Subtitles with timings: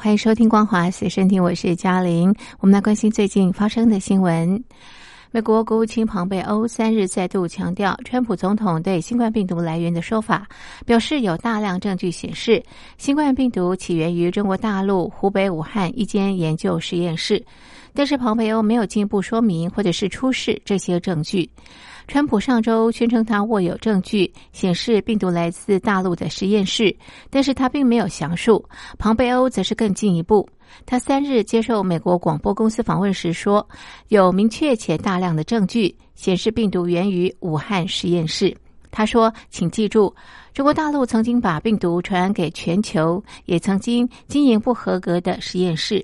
[0.00, 2.32] 欢迎收听《光华随身听》，我是嘉玲。
[2.60, 4.62] 我们来关心最近发生的新闻。
[5.32, 10.46] 美国国务卿庞贝欧三日再度强调，川普总统对新冠病毒来源的说法，
[10.86, 12.62] 表示有大量证据显示，
[12.96, 17.44] 新冠病毒起源于中国大陆湖北武汉一间研究实验室。
[17.92, 21.50] 但是庞贝欧没有进一步说明或者是出示这些证据。
[22.08, 26.96] 川普上周宣称他握有证据显示病毒来自大陆的实验室，
[27.28, 28.64] 但是他并没有详述。
[28.98, 30.48] 庞贝欧则是更进一步，
[30.86, 33.68] 他三日接受美国广播公司访问时说，
[34.08, 38.56] 有明确且大量的证据显示病毒源于武汉实验室。
[38.90, 40.14] 他说：“请记住，
[40.54, 46.02] 中国大陆曾经把病毒传染给全球，也曾经经营不合格的实验室。”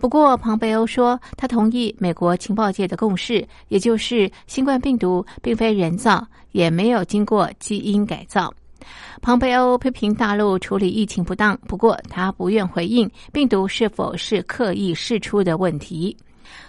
[0.00, 8.52] 不过，庞贝欧说，他同意美国情报界的共识，也就是新冠病毒并非人造，也没有经过基因改造。
[9.20, 16.16] 庞贝欧批评大陆处理疫情不当，不过他不愿回应病毒是否是刻意释出的问题。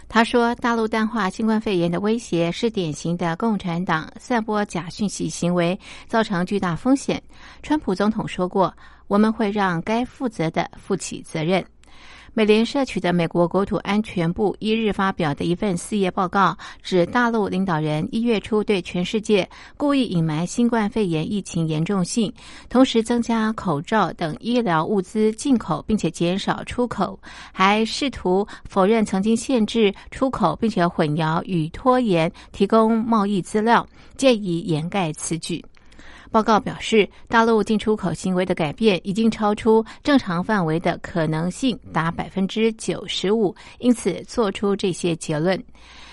[0.10, 7.24] 他说，大陆淡化新冠肺炎的威胁是典型的共产党散播假讯息行为，造成巨大风险。
[7.64, 8.74] 川普总统说过，
[9.08, 11.66] 我们会让该负责的负起责任。
[12.34, 22.32] 美联社取得美国国土安全部一日发表的一份四页报告，指大陆领导人一月初对全世界故意隐瞒新冠肺炎疫情严重性，
[22.70, 27.20] 同时增加口罩等医疗物资进口，并且减少出口，
[27.52, 35.62] 还试图否认曾经限制出口，并且混淆与拖延提供贸易资料，借以掩盖此举。
[36.32, 45.62] 报告表示，大陆进出口行为的改变已经超出正常范围的可能性达百分之九十五，因此做出这些结论。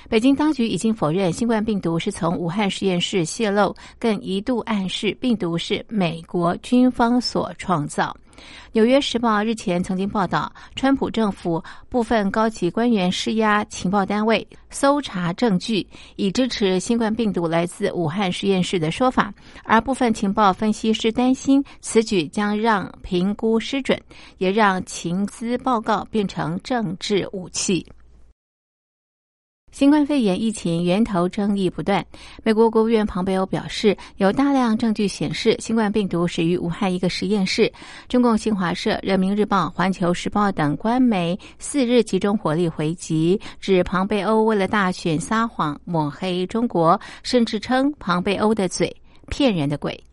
[0.08, 8.16] 北京当局已经否认新冠病毒是从武汉实验室泄露，更一度暗示病毒是美国军方所创造。
[8.72, 19.32] 《纽约时报》日前曾经报道，川普政府部分高级官员施压情报单位搜查证据，以支持新冠病毒来自武汉实验室的说法。
[19.65, 24.00] 而部分情报分析师担心，此举将让评估失准，
[24.37, 27.87] 也让情资报告变成政治武器。
[29.70, 32.04] 新冠肺炎疫情源头争议不断。
[32.42, 37.72] 美国国务院庞贝欧表示，有大量证据显示新冠病毒始于武汉一个实验室。
[38.08, 48.94] 中共新华社、人民日报、环球时报等官媒四日集中火力回击，指庞贝欧为了大选撒谎抹黑中国，甚至称庞贝欧的嘴
[49.28, 50.07] 骗人的鬼。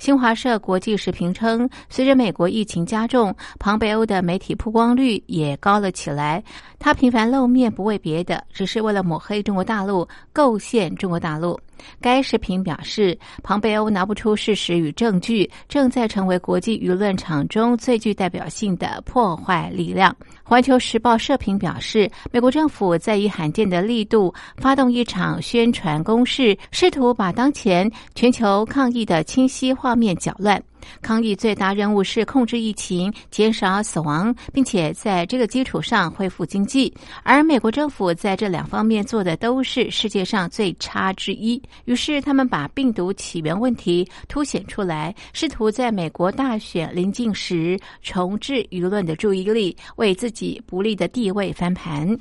[0.00, 6.42] 新华社国际时评称，随着美国疫情加重，庞贝欧的媒体曝光率也高了起来。
[6.78, 11.60] 他频繁露面，不为别的，只是为了抹黑中国大陆，构陷中国大陆。
[12.00, 20.14] 该视频表示，庞贝欧拿不出事实与证据，正在成为国际舆论场中最具代表性的破坏力量。
[20.42, 30.62] 环球时报社评表示，美国政府在以罕见的力度发动一场宣传攻势，试图把当前全球抗疫的清晰画面搅乱。
[31.02, 36.92] 抗疫最大任务是控制疫情、减少死亡，并且在这个基础上恢复经济。
[37.22, 41.60] 而美国政府在这两方面做的都是世界上最差之一。
[41.84, 52.16] 于是，他们把病毒起源问题凸显出来，试图在美国大选临近时重置舆论的注意力，为自己不利的地位翻盘。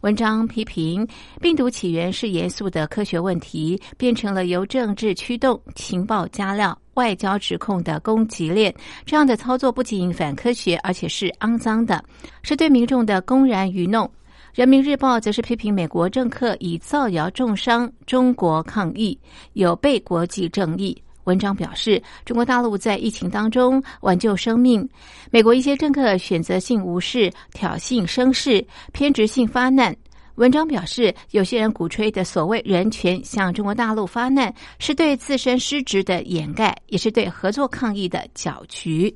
[0.00, 1.06] 文章批评，
[1.40, 6.76] 病毒起源是严肃的科学问题，变成了由政治驱动、情报加料。
[7.00, 8.74] 外交指控的攻击链，
[9.06, 12.04] 这样的操作不仅反科学，而且是肮脏的，
[12.42, 14.08] 是对民众的公然愚弄。
[14.52, 19.18] 人民日报则是批评美国政客以造谣重伤中国抗疫，
[19.54, 20.94] 有悖国际正义。
[21.24, 24.86] 文章表示，中国大陆在疫情当中挽救生命，
[25.30, 28.62] 美国一些政客选择性无视、挑衅声势、
[28.92, 29.96] 偏执性发难。
[30.40, 39.14] 文章表示，有些人鼓吹的所谓人权向中国大陆发难，是对自身失职的掩盖，也是对合作抗议的搅局。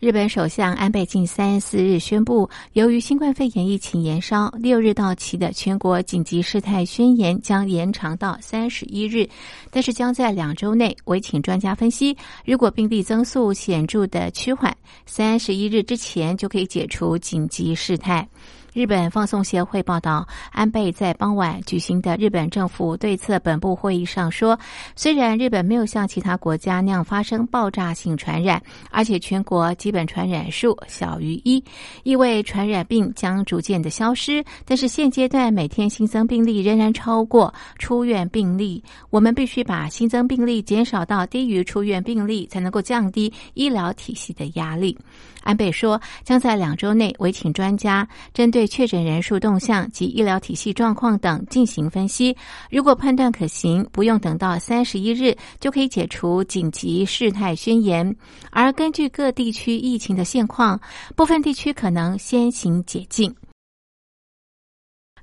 [0.00, 9.28] 日本首相安倍晋三四日宣布，由于新冠肺炎疫情延烧，六日到期的全国紧急事态宣言将延长到三十一日，
[9.70, 10.96] 但是将在两周内。
[11.04, 12.16] 委请专家分析，
[12.46, 14.74] 如果病例增速显著的趋缓，
[15.04, 18.26] 三十一日之前就可以解除紧急事态。
[18.72, 24.58] 日本放送协会报道，安倍在傍晚举行的日本政府对策本部会议上说，
[24.94, 31.62] 虽然日本没有像其他国家那样发生爆炸性传染，而且全国基本传染数小于一，
[32.04, 38.82] 意味传染病将逐渐的消失，但是现阶段每天新增病例仍然超过出院病例。
[39.10, 44.96] 我们必须把新增病例减少到低于出院病例，才能够降低医疗体系的压力。
[45.42, 52.36] 安倍说，将在两周内委请专家针对对确诊人数动向及医疗体系状况等进行分析。
[52.70, 58.14] 如果判断可行，不用等到三十一日就可以解除紧急事态宣言。
[58.50, 60.78] 而根据各地区疫情的现况，
[61.16, 63.34] 部分地区可能先行解禁。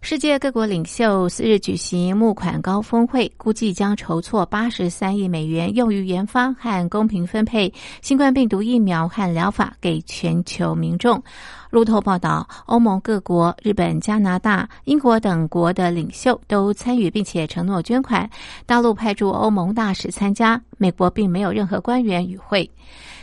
[0.10, 11.22] 世界各国领袖四日举行募款高峰会，估计将筹措八十三亿美元，用于研发和公平分配新冠病毒疫苗和疗法给全球民众。
[11.70, 18.30] 路透报道，欧盟各国、日本、加拿大、英国等国的领袖都参与，并且承诺捐款。
[18.66, 22.72] 大陆派驻欧盟大使参加，美国并没有任何官员与会。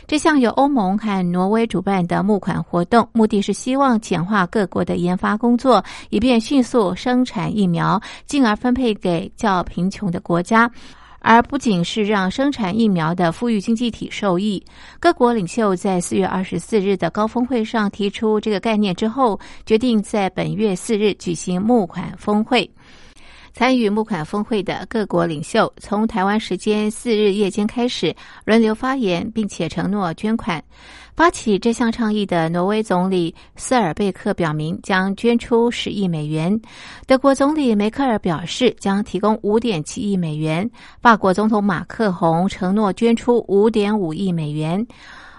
[0.07, 10.69] 这项由欧盟和挪威主办的募款活动，目的是希望简化各国的研发工作，以便迅速生产疫苗，进而分配给较贫穷的国家，
[11.21, 14.63] 而不仅是让生产疫苗的富裕经济体受益。
[14.99, 22.69] 各国领袖在四月二十四日的高峰会上提出这个概念之后，决定在本月四日举行募款峰会。
[23.55, 28.13] 参与募款峰会的各国领袖，从台湾时间四日夜间开始
[28.43, 30.61] 轮流发言，并且承诺捐款。
[31.15, 36.59] 发起这项倡议的挪威总理斯尔贝克表明将捐出十亿美元，
[37.07, 40.69] 德国总理梅克尔表示将提供五点七亿美元，
[40.99, 44.85] 法国总统马克宏承诺捐出五点五亿美元。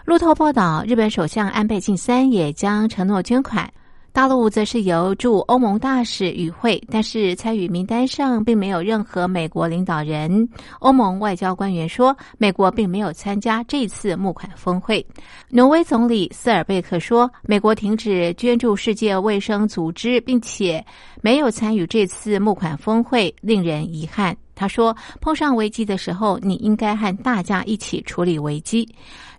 [0.06, 3.70] 路透报道，日本首相安倍晋三也将承诺捐款。
[4.16, 10.48] 大陆则是由驻欧盟大使与会，但是参与名单上并没有任何美国领导人。
[10.78, 15.06] 欧盟外交官员说，美国并没有参加这次募款峰会。
[15.50, 20.82] 挪威总理斯尔贝克说，美国停止捐助世界卫生组织，并且
[21.20, 24.34] 没有参与这次募款峰会，令人遗憾。
[24.56, 28.88] 他说：“碰上危机的时候，你应该和大家一起处理危机。”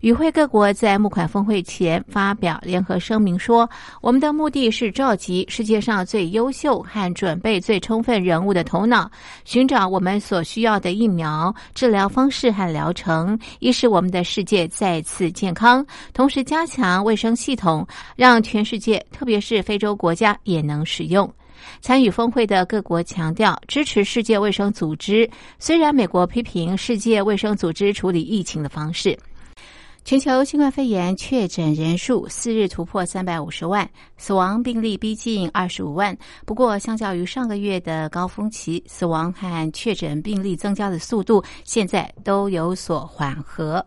[0.02, 3.68] 与会各国在募款峰会前发表联合声明说
[4.00, 9.10] ：“我们的目的是召集世界上最优秀和准备最充分人物的头脑，
[9.44, 15.84] 寻找我们所需要的疫苗、治疗方式和疗程，以使我们的世界再次健康，
[16.14, 17.86] 同时加强卫生系统，
[18.16, 21.28] 让全世界，特别是非洲国家也能使用。”
[21.82, 29.18] 参与峰会的各国强调支持世界卫生组织，虽然美国批评世界卫生组织处理疫情的方式。
[30.04, 36.18] 全球新冠肺炎确诊人数四日突破三百五十万，死亡病例逼近二十五万。
[36.46, 43.86] 不过，相较于上个月的高峰期，死亡和确诊病例增加的速度现在都有所缓和。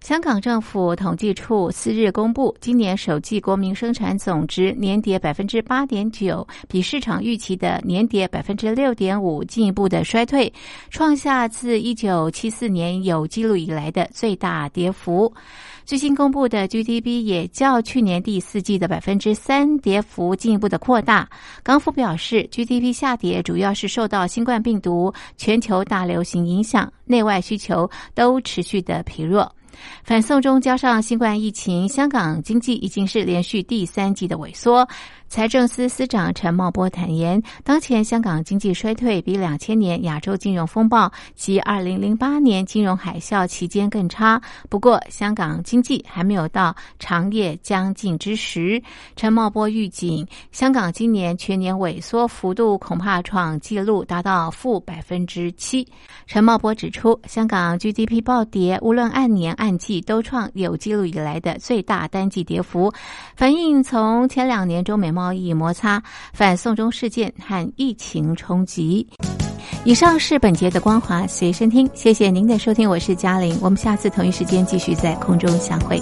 [0.00, 10.50] 香港政府统计处四日公布，今年首季国民生产总值年跌百分之八点九，比市场预期的年跌百分之六点五进一步的衰退，
[10.88, 15.32] 创下自一九七四年有记录以来的最大跌幅。
[15.84, 21.28] 最新公布的 GDP 也较去年第四季的百分之三跌幅进一步的扩大。
[21.62, 29.50] 港府表示，GDP 下跌主要是受到新冠病毒全球大流行影响，内外需求都持续的疲弱。
[30.02, 34.88] 反送中加上新冠疫情，香港经济已经是连续第三季的萎缩。
[35.28, 44.40] 财政司司长陈茂波坦言，当前香港经济衰退比两千年亚洲金融风暴及二零零八年金融海啸期间更差。
[44.70, 48.82] 不过，香港经济还没有到长夜将尽之时。
[49.16, 55.86] 陈茂波预警，香港今年全年萎缩幅度恐怕创纪录，达到负百分之七。
[56.26, 62.90] 陈茂波指出，香港 GDP 暴跌，无论按年按季都创有记录以来的最大单季跌幅，
[63.36, 65.17] 反映从前两年中美贸。
[65.18, 66.00] 贸易摩擦、
[66.32, 69.04] 反送中事件和疫情冲击。
[69.84, 76.00] 以上是本节的光华随身听，谢谢您的收听，我是嘉玲，我们下次同一时间继续在空中相会。